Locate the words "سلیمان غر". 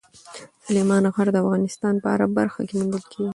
0.65-1.27